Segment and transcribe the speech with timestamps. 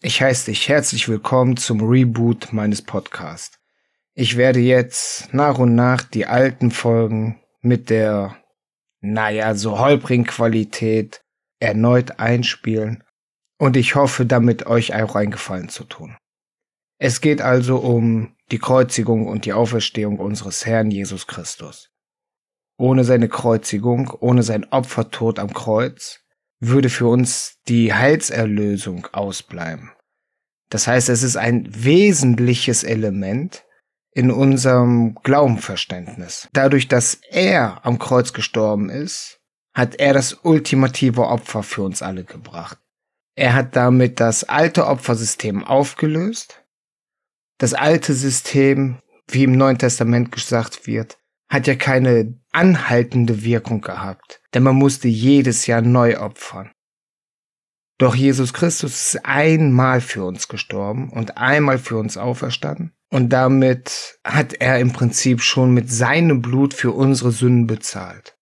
[0.00, 3.58] Ich heiße dich herzlich willkommen zum Reboot meines Podcasts.
[4.14, 8.36] Ich werde jetzt nach und nach die alten Folgen mit der,
[9.00, 11.24] naja, so holprigen Qualität
[11.58, 13.02] erneut einspielen
[13.58, 16.16] und ich hoffe damit euch auch einen Gefallen zu tun.
[16.98, 21.90] Es geht also um die Kreuzigung und die Auferstehung unseres Herrn Jesus Christus.
[22.76, 26.20] Ohne seine Kreuzigung, ohne sein Opfertod am Kreuz,
[26.60, 29.92] würde für uns die Heilserlösung ausbleiben.
[30.70, 33.64] Das heißt, es ist ein wesentliches Element
[34.12, 36.48] in unserem Glaubenverständnis.
[36.52, 39.40] Dadurch, dass er am Kreuz gestorben ist,
[39.74, 42.78] hat er das ultimative Opfer für uns alle gebracht.
[43.36, 46.64] Er hat damit das alte Opfersystem aufgelöst.
[47.58, 48.98] Das alte System,
[49.28, 55.08] wie im Neuen Testament gesagt wird, hat ja keine anhaltende Wirkung gehabt, denn man musste
[55.08, 56.70] jedes Jahr neu opfern.
[57.98, 62.92] Doch Jesus Christus ist einmal für uns gestorben und einmal für uns auferstanden.
[63.10, 68.36] Und damit hat er im Prinzip schon mit seinem Blut für unsere Sünden bezahlt.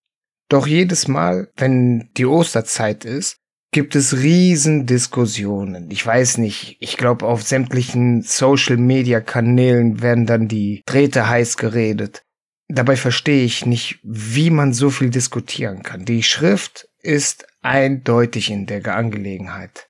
[0.48, 3.38] Doch jedes Mal, wenn die Osterzeit ist,
[3.72, 5.91] gibt es riesen Diskussionen.
[5.91, 11.56] Ich weiß nicht, ich glaube auf sämtlichen Social Media Kanälen werden dann die Drähte heiß
[11.56, 12.22] geredet.
[12.69, 16.05] Dabei verstehe ich nicht, wie man so viel diskutieren kann.
[16.05, 19.89] Die Schrift ist eindeutig in der Angelegenheit.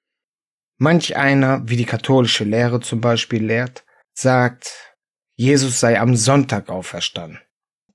[0.77, 4.95] Manch einer, wie die katholische Lehre zum Beispiel lehrt, sagt,
[5.37, 7.41] Jesus sei am Sonntag auferstanden.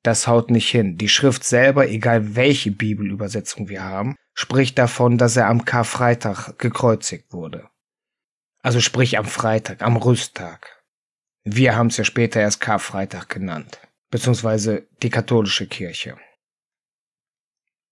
[0.01, 0.97] Das haut nicht hin.
[0.97, 7.33] Die Schrift selber, egal welche Bibelübersetzung wir haben, spricht davon, dass er am Karfreitag gekreuzigt
[7.33, 7.69] wurde.
[8.63, 10.83] Also sprich am Freitag, am Rüsttag.
[11.43, 13.79] Wir haben es ja später erst Karfreitag genannt
[14.11, 16.17] beziehungsweise die katholische Kirche.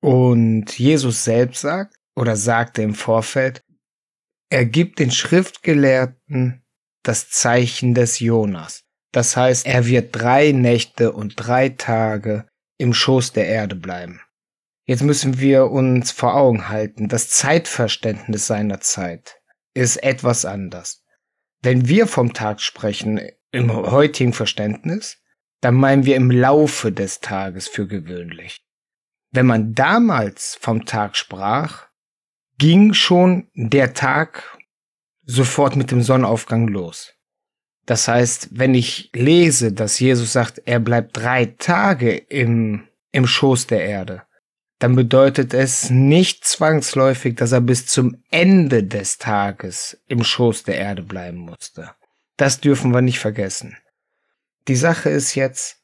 [0.01, 3.63] Und Jesus selbst sagt oder sagte im Vorfeld,
[4.49, 6.63] er gibt den Schriftgelehrten
[7.03, 8.83] das Zeichen des Jonas.
[9.11, 14.21] Das heißt, er wird drei Nächte und drei Tage im Schoß der Erde bleiben.
[14.85, 19.39] Jetzt müssen wir uns vor Augen halten, das Zeitverständnis seiner Zeit
[19.75, 21.03] ist etwas anders.
[21.61, 23.21] Wenn wir vom Tag sprechen,
[23.51, 25.18] im heutigen Verständnis,
[25.61, 28.61] dann meinen wir im Laufe des Tages für gewöhnlich.
[29.31, 31.87] Wenn man damals vom Tag sprach,
[32.57, 34.57] ging schon der Tag
[35.23, 37.13] sofort mit dem Sonnenaufgang los.
[37.85, 43.67] Das heißt, wenn ich lese, dass Jesus sagt, er bleibt drei Tage im, im Schoß
[43.67, 44.23] der Erde,
[44.79, 50.77] dann bedeutet es nicht zwangsläufig, dass er bis zum Ende des Tages im Schoß der
[50.77, 51.91] Erde bleiben musste.
[52.37, 53.75] Das dürfen wir nicht vergessen.
[54.69, 55.81] Die Sache ist jetzt,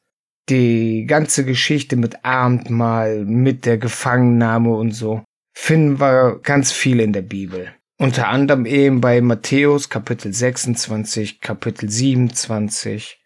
[0.48, 5.24] die ganze Geschichte mit Abendmahl, mit der Gefangennahme und so,
[5.58, 7.74] finden wir ganz viel in der Bibel.
[7.98, 13.20] Unter anderem eben bei Matthäus Kapitel 26, Kapitel 27.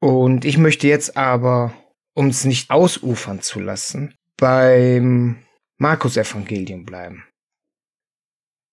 [0.00, 1.74] Und ich möchte jetzt aber,
[2.14, 5.38] um es nicht ausufern zu lassen, beim
[5.78, 7.24] Markus Evangelium bleiben.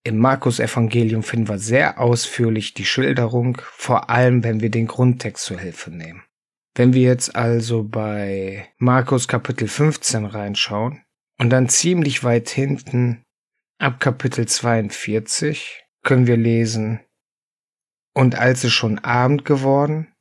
[0.03, 5.45] Im Markus Evangelium finden wir sehr ausführlich die Schilderung, vor allem wenn wir den Grundtext
[5.45, 6.23] zur Hilfe nehmen.
[6.73, 11.03] Wenn wir jetzt also bei Markus Kapitel 15 reinschauen
[11.37, 13.23] und dann ziemlich weit hinten
[13.77, 17.01] ab Kapitel 42 können wir lesen,
[18.13, 20.13] und als es schon Abend geworden,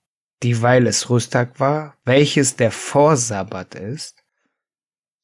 [0.42, 4.22] dieweil es Rüsttag war, welches der Vorsabbat ist,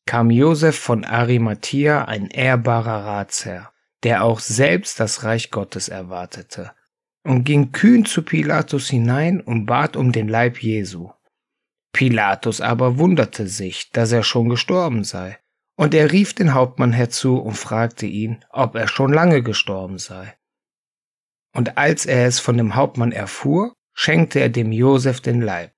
[0.07, 3.73] kam Josef von Arimathea, ein ehrbarer Ratsherr,
[4.07, 6.71] der auch selbst das Reich Gottes erwartete,
[7.25, 11.11] und ging kühn zu Pilatus hinein und bat um den Leib Jesu.
[11.93, 15.41] Pilatus aber wunderte sich, dass er schon gestorben sei,
[15.77, 20.37] und er rief den Hauptmann herzu und fragte ihn, ob er schon lange gestorben sei.
[21.53, 25.73] Und als er es von dem Hauptmann erfuhr, schenkte er dem Josef den Leib.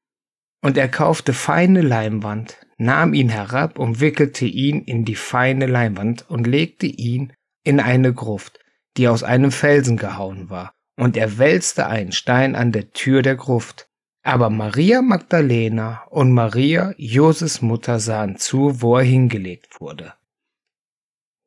[0.60, 6.28] Und er kaufte feine Leimwand, nahm ihn herab und wickelte ihn in die feine Leimwand
[6.28, 7.32] und legte ihn
[7.68, 8.60] in eine Gruft,
[8.96, 13.36] die aus einem Felsen gehauen war, und er wälzte einen Stein an der Tür der
[13.36, 13.90] Gruft.
[14.22, 20.14] Aber Maria Magdalena und Maria, Joses Mutter, sahen zu, wo er hingelegt wurde.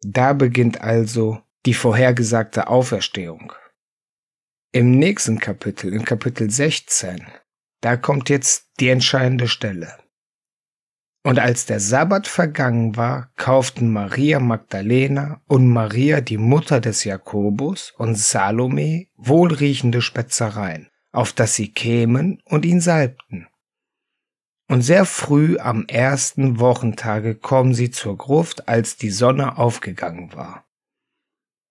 [0.03, 3.53] Da beginnt also die vorhergesagte Auferstehung.
[4.71, 7.25] Im nächsten Kapitel, in Kapitel 16,
[7.81, 9.97] da kommt jetzt die entscheidende Stelle.
[11.23, 17.91] Und als der Sabbat vergangen war, kauften Maria Magdalena und Maria die Mutter des Jakobus
[17.97, 23.47] und Salome wohlriechende Spezereien, auf dass sie kämen und ihn salbten.
[24.67, 30.65] Und sehr früh am ersten Wochentage kommen sie zur Gruft, als die Sonne aufgegangen war.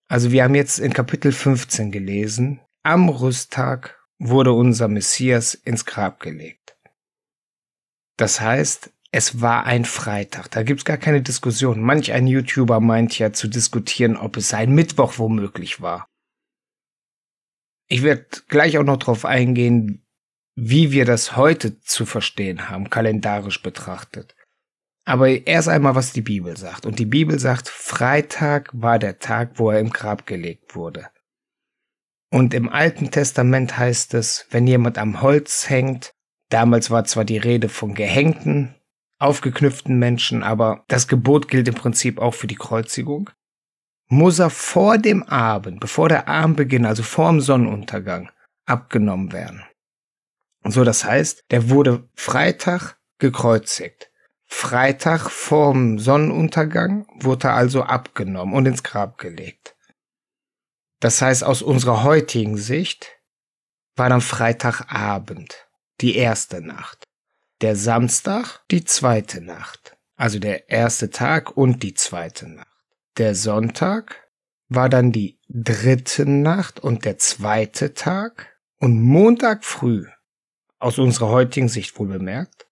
[0.06, 6.20] Also wir haben jetzt in Kapitel 15 gelesen, am Rüsttag wurde unser Messias ins Grab
[6.20, 6.76] gelegt.
[8.16, 10.50] Das heißt, es war ein Freitag.
[10.50, 11.80] Da gibt's gar keine Diskussion.
[11.80, 16.06] Manch ein YouTuber meint ja zu diskutieren, ob es ein Mittwoch womöglich war.
[17.88, 20.06] Ich werde gleich auch noch darauf eingehen,
[20.54, 24.36] wie wir das heute zu verstehen haben, kalendarisch betrachtet.
[25.04, 26.86] Aber erst einmal, was die Bibel sagt.
[26.86, 31.08] Und die Bibel sagt, Freitag war der Tag, wo er im Grab gelegt wurde.
[32.30, 36.14] Und im Alten Testament heißt es, wenn jemand am Holz hängt,
[36.48, 38.76] damals war zwar die Rede von Gehängten,
[39.20, 43.30] aufgeknüpften Menschen, aber das Gebot gilt im Prinzip auch für die Kreuzigung,
[44.08, 48.30] muss er vor dem Abend, bevor der Abend beginnt, also vor dem Sonnenuntergang,
[48.66, 49.62] abgenommen werden.
[50.64, 54.10] Und so, das heißt, der wurde Freitag gekreuzigt.
[54.46, 59.76] Freitag vorm Sonnenuntergang wurde er also abgenommen und ins Grab gelegt.
[60.98, 63.20] Das heißt, aus unserer heutigen Sicht
[63.96, 65.68] war dann Freitagabend
[66.00, 67.04] die erste Nacht
[67.60, 72.66] der Samstag die zweite Nacht, also der erste Tag und die zweite Nacht.
[73.18, 74.28] Der Sonntag
[74.68, 80.06] war dann die dritte Nacht und der zweite Tag und Montag früh,
[80.78, 82.66] aus unserer heutigen Sicht wohl bemerkt,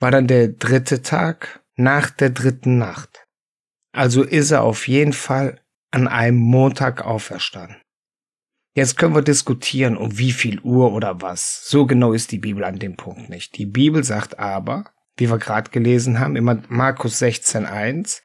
[0.00, 3.26] war dann der dritte Tag nach der dritten Nacht.
[3.92, 5.60] Also ist er auf jeden Fall
[5.90, 7.80] an einem Montag auferstanden.
[8.76, 11.66] Jetzt können wir diskutieren, um wie viel Uhr oder was.
[11.66, 13.56] So genau ist die Bibel an dem Punkt nicht.
[13.56, 14.84] Die Bibel sagt aber,
[15.16, 18.20] wie wir gerade gelesen haben, immer Markus 16.1,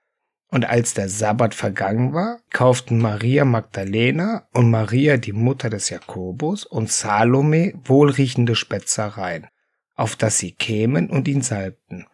[0.50, 6.66] und als der Sabbat vergangen war, kauften Maria Magdalena und Maria, die Mutter des Jakobus,
[6.66, 9.48] und Salome wohlriechende Spezereien,
[9.96, 12.08] auf dass sie kämen und ihn salbten.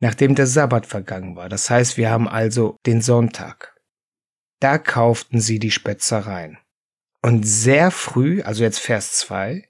[0.00, 3.80] Nachdem der Sabbat vergangen war, das heißt, wir haben also den Sonntag.
[4.58, 6.58] Da kauften sie die Spezereien.
[7.22, 9.64] Und sehr früh, also jetzt Vers 2,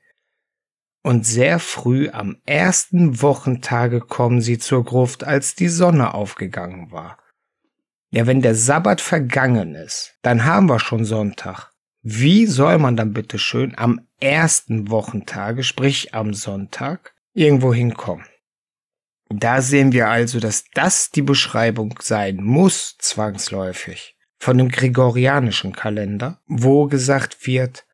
[1.03, 7.19] und sehr früh am ersten Wochentage kommen sie zur Gruft, als die Sonne aufgegangen war.
[8.11, 11.73] Ja, wenn der Sabbat vergangen ist, dann haben wir schon Sonntag.
[12.03, 18.27] Wie soll man dann bitte schön am ersten Wochentage, sprich am Sonntag, irgendwo hinkommen?
[19.29, 26.41] Da sehen wir also, dass das die Beschreibung sein muss, zwangsläufig von dem gregorianischen Kalender,
[26.49, 27.87] wo gesagt wird,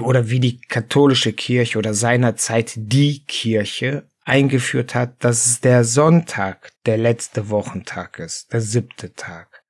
[0.00, 6.72] oder wie die katholische Kirche oder seinerzeit die Kirche eingeführt hat, dass es der Sonntag
[6.86, 9.62] der letzte Wochentag ist, der siebte Tag.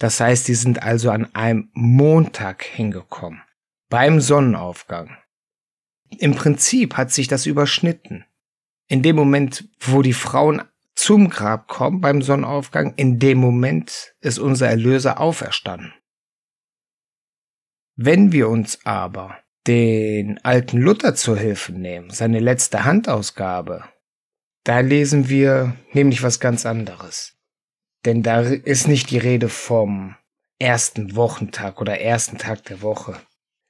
[0.00, 3.42] Das heißt, die sind also an einem Montag hingekommen,
[3.90, 5.16] beim Sonnenaufgang.
[6.18, 8.24] Im Prinzip hat sich das überschnitten.
[8.88, 10.62] In dem Moment, wo die Frauen
[11.00, 15.94] zum Grab kommen beim Sonnenaufgang, in dem Moment ist unser Erlöser auferstanden.
[17.96, 23.88] Wenn wir uns aber den alten Luther zur Hilfe nehmen, seine letzte Handausgabe,
[24.64, 27.34] da lesen wir nämlich was ganz anderes.
[28.04, 30.16] Denn da ist nicht die Rede vom
[30.58, 33.18] ersten Wochentag oder ersten Tag der Woche.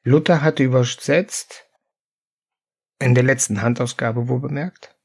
[0.02, 1.68] Luther hatte übersetzt,
[2.98, 4.96] in der letzten Handausgabe wohl bemerkt,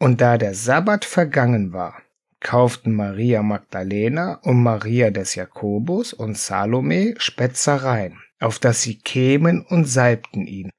[0.00, 2.02] und da der Sabbat vergangen war,
[2.40, 9.84] kauften Maria Magdalena und Maria des Jakobus und Salome Spezereien, auf dass sie kämen und
[9.84, 10.70] salbten ihn.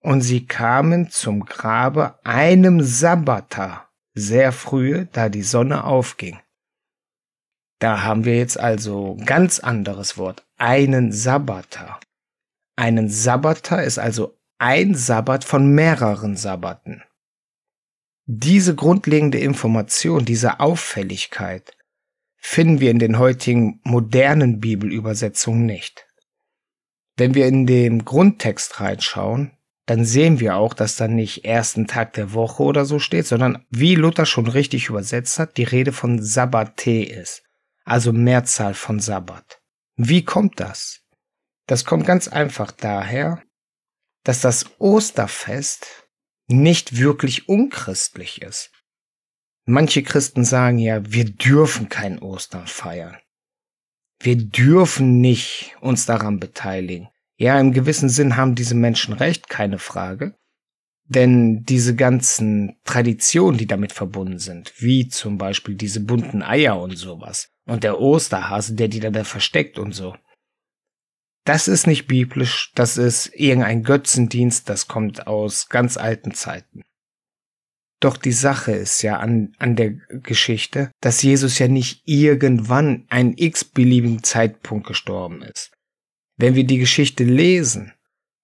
[0.00, 6.38] Und sie kamen zum Grabe einem Sabbata, sehr früh, da die Sonne aufging.
[7.80, 11.98] Da haben wir jetzt also ganz anderes Wort, einen Sabbata.
[12.76, 17.02] Einen Sabbata ist also ein Sabbat von mehreren Sabbaten.
[18.26, 21.76] Diese grundlegende Information, diese Auffälligkeit
[22.36, 26.06] finden wir in den heutigen modernen Bibelübersetzungen nicht.
[27.16, 29.52] Wenn wir in den Grundtext reinschauen,
[29.86, 33.66] dann sehen wir auch, dass da nicht ersten Tag der Woche oder so steht, sondern
[33.68, 37.42] wie Luther schon richtig übersetzt hat, die Rede von Sabbate ist,
[37.84, 39.60] also Mehrzahl von Sabbat.
[39.96, 41.02] Wie kommt das?
[41.66, 43.42] Das kommt ganz einfach daher,
[44.22, 46.03] dass das Osterfest
[46.46, 48.70] nicht wirklich unchristlich ist.
[49.66, 53.16] Manche Christen sagen ja, wir dürfen kein Ostern feiern.
[54.20, 57.08] Wir dürfen nicht uns daran beteiligen.
[57.36, 60.34] Ja, im gewissen Sinn haben diese Menschen recht, keine Frage.
[61.06, 66.96] Denn diese ganzen Traditionen, die damit verbunden sind, wie zum Beispiel diese bunten Eier und
[66.96, 70.14] sowas, und der Osterhase, der die da versteckt und so,
[71.44, 76.82] das ist nicht biblisch, das ist irgendein Götzendienst, das kommt aus ganz alten Zeiten.
[78.00, 83.34] Doch die Sache ist ja an, an der Geschichte, dass Jesus ja nicht irgendwann einen
[83.36, 85.72] x-beliebigen Zeitpunkt gestorben ist.
[86.36, 87.92] Wenn wir die Geschichte lesen,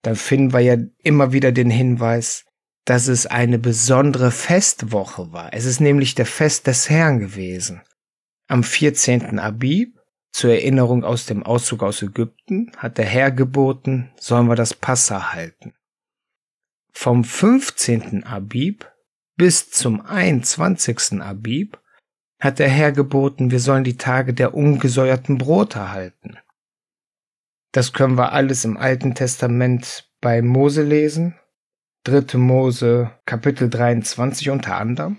[0.02, 2.44] dann finden wir ja immer wieder den Hinweis,
[2.86, 5.52] dass es eine besondere Festwoche war.
[5.52, 7.82] Es ist nämlich der Fest des Herrn gewesen.
[8.48, 9.38] Am 14.
[9.38, 9.99] Abib,
[10.32, 15.32] zur Erinnerung aus dem Auszug aus Ägypten, hat der Herr geboten, sollen wir das Passa
[15.32, 15.74] halten.
[16.92, 18.24] Vom 15.
[18.24, 18.90] Abib
[19.36, 21.20] bis zum 21.
[21.20, 21.78] Abib
[22.40, 26.38] hat der Herr geboten, wir sollen die Tage der ungesäuerten Brote halten.
[27.72, 31.38] Das können wir alles im Alten Testament bei Mose lesen.
[32.04, 35.18] Dritte Mose, Kapitel 23 unter anderem.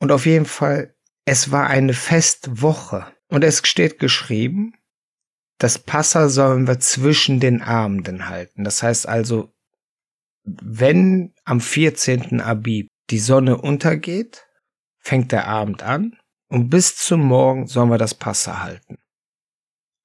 [0.00, 3.06] Und auf jeden Fall, es war eine Festwoche.
[3.28, 4.74] Und es steht geschrieben,
[5.58, 8.64] das Passa sollen wir zwischen den Abenden halten.
[8.64, 9.52] Das heißt also,
[10.44, 12.40] wenn am 14.
[12.40, 14.46] Abib die Sonne untergeht,
[14.98, 16.16] fängt der Abend an
[16.48, 18.98] und bis zum Morgen sollen wir das Passa halten.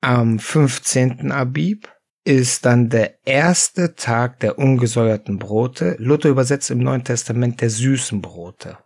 [0.02, 1.32] Am 15.
[1.32, 1.90] Abib
[2.26, 5.96] ist dann der erste Tag der ungesäuerten Brote.
[6.00, 8.78] Luther übersetzt im Neuen Testament der süßen Brote.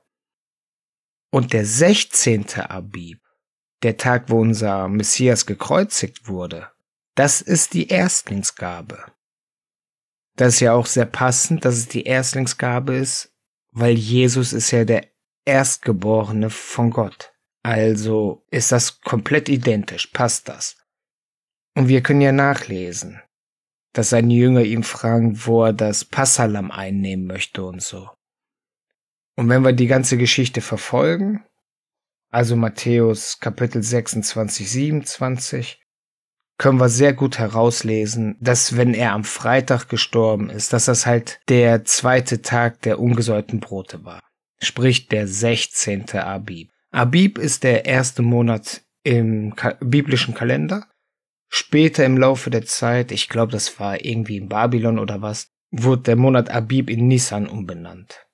[1.31, 2.45] Und der 16.
[2.61, 3.19] Abib,
[3.83, 6.69] der Tag, wo unser Messias gekreuzigt wurde,
[7.15, 9.03] das ist die Erstlingsgabe.
[10.35, 13.33] Das ist ja auch sehr passend, dass es die Erstlingsgabe ist,
[13.71, 15.07] weil Jesus ist ja der
[15.45, 17.33] Erstgeborene von Gott.
[17.63, 20.77] Also ist das komplett identisch, passt das.
[21.75, 23.21] Und wir können ja nachlesen,
[23.93, 28.09] dass seine Jünger ihn fragen, wo er das Passalam einnehmen möchte und so.
[29.35, 31.43] Und wenn wir die ganze Geschichte verfolgen,
[32.29, 35.81] also Matthäus Kapitel 26, 27,
[36.57, 41.39] können wir sehr gut herauslesen, dass wenn er am Freitag gestorben ist, dass das halt
[41.49, 44.21] der zweite Tag der ungesäuerten Brote war.
[44.59, 46.09] Sprich der 16.
[46.13, 46.71] Abib.
[46.91, 50.87] Abib ist der erste Monat im biblischen Kalender
[51.49, 56.03] Später im Laufe der Zeit, ich glaube, das war irgendwie in Babylon oder was, wurde
[56.03, 58.26] der Monat Abib in Nissan umbenannt.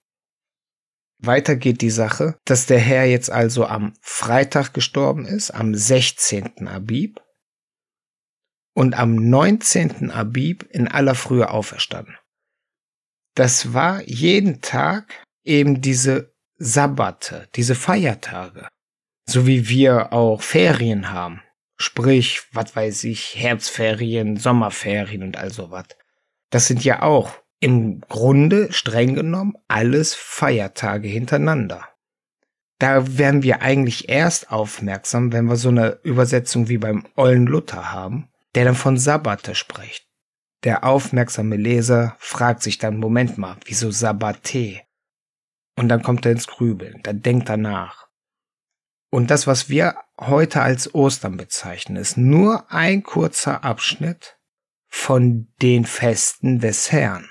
[1.25, 6.67] Weiter geht die Sache, dass der Herr jetzt also am Freitag gestorben ist, am 16.
[6.67, 7.19] Abib,
[8.73, 10.11] und am 19.
[10.11, 12.17] Abib in aller Frühe auferstanden.
[13.35, 18.67] Das war jeden Tag eben diese Sabbate, diese Feiertage,
[19.27, 21.41] so wie wir auch Ferien haben.
[21.77, 25.87] Sprich, was weiß ich, Herbstferien, Sommerferien und all sowas.
[26.51, 31.87] Das sind ja auch im Grunde streng genommen alles Feiertage hintereinander.
[32.77, 37.93] Da werden wir eigentlich erst aufmerksam, wenn wir so eine Übersetzung wie beim Ollen Luther
[37.93, 40.05] haben, der dann von Sabbate spricht.
[40.65, 44.81] Der aufmerksame Leser fragt sich dann, Moment mal, wieso Sabbate?
[45.77, 48.07] Und dann kommt er ins Grübeln, dann denkt er nach.
[49.09, 54.37] Und das, was wir heute als Ostern bezeichnen, ist nur ein kurzer Abschnitt
[54.89, 57.29] von den Festen des Herrn.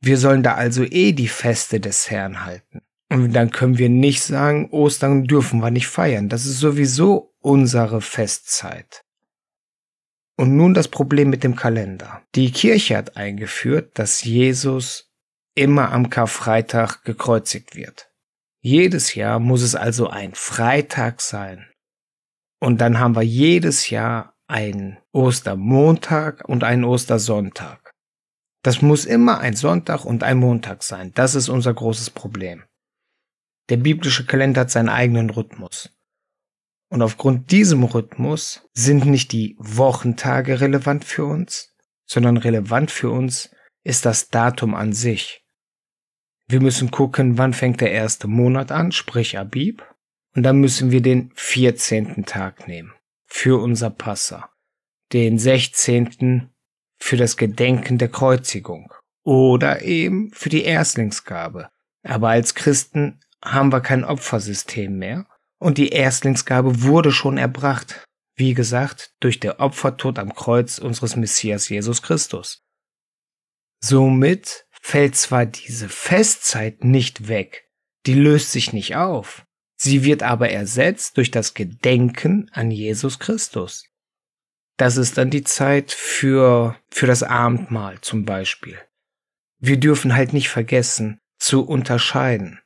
[0.00, 2.82] Wir sollen da also eh die Feste des Herrn halten.
[3.08, 6.28] Und dann können wir nicht sagen, Ostern dürfen wir nicht feiern.
[6.28, 9.04] Das ist sowieso unsere Festzeit.
[10.36, 12.22] Und nun das Problem mit dem Kalender.
[12.34, 15.10] Die Kirche hat eingeführt, dass Jesus
[15.54, 18.10] immer am Karfreitag gekreuzigt wird.
[18.60, 21.66] Jedes Jahr muss es also ein Freitag sein.
[22.60, 27.85] Und dann haben wir jedes Jahr einen Ostermontag und einen Ostersonntag.
[28.66, 31.12] Das muss immer ein Sonntag und ein Montag sein.
[31.14, 32.64] Das ist unser großes Problem.
[33.68, 35.96] Der biblische Kalender hat seinen eigenen Rhythmus.
[36.88, 43.54] Und aufgrund diesem Rhythmus sind nicht die Wochentage relevant für uns, sondern relevant für uns
[43.84, 45.46] ist das Datum an sich.
[46.48, 49.84] Wir müssen gucken, wann fängt der erste Monat an, sprich Abib.
[50.34, 52.26] Und dann müssen wir den 14.
[52.26, 52.92] Tag nehmen
[53.26, 54.50] für unser Passa.
[55.12, 56.50] Den 16.
[56.98, 58.92] für das Gedenken der Kreuzigung.
[59.24, 61.68] Oder eben für die Erstlingsgabe.
[62.02, 65.26] Aber als Christen haben wir kein Opfersystem mehr.
[65.58, 68.04] Und die Erstlingsgabe wurde schon erbracht.
[68.36, 72.62] Wie gesagt, durch der Opfertod am Kreuz unseres Messias Jesus Christus.
[73.82, 77.68] Somit fällt zwar diese Festzeit nicht weg,
[78.06, 79.44] die löst sich nicht auf,
[79.76, 83.88] sie wird aber ersetzt durch das Gedenken an Jesus Christus.
[84.76, 88.78] Das ist dann die Zeit für, für das Abendmahl zum Beispiel.
[89.58, 92.60] Wir dürfen halt nicht vergessen zu unterscheiden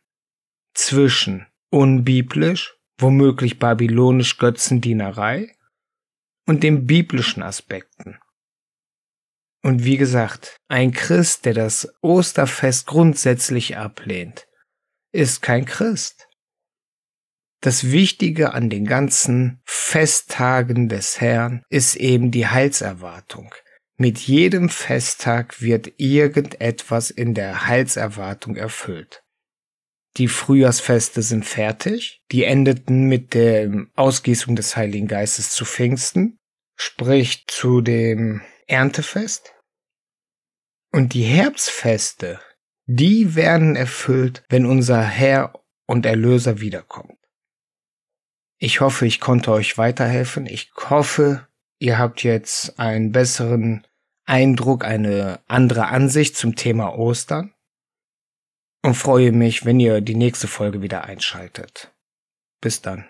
[0.74, 5.56] zwischen unbiblisch, womöglich babylonisch Götzendienerei
[6.46, 8.18] und den biblischen Aspekten.
[9.62, 14.48] Und wie gesagt, ein Christ, der das Osterfest grundsätzlich ablehnt,
[15.12, 16.28] ist kein Christ.
[17.62, 23.54] Das Wichtige an den ganzen Festtagen des Herrn ist eben die Heilserwartung.
[23.98, 29.22] Mit jedem Festtag wird irgendetwas in der Heilserwartung erfüllt.
[30.16, 36.38] Die Frühjahrsfeste sind fertig, die endeten mit der Ausgießung des Heiligen Geistes zu Pfingsten,
[36.76, 39.54] sprich zu dem Erntefest.
[40.92, 42.40] Und die Herbstfeste,
[42.86, 45.52] die werden erfüllt, wenn unser Herr
[45.86, 47.19] und Erlöser wiederkommt.
[48.62, 50.44] Ich hoffe, ich konnte euch weiterhelfen.
[50.44, 51.48] Ich hoffe,
[51.78, 53.86] ihr habt jetzt einen besseren
[54.26, 57.54] Eindruck, eine andere Ansicht zum Thema Ostern
[58.82, 61.94] und freue mich, wenn ihr die nächste Folge wieder einschaltet.
[62.60, 63.06] Bis dann.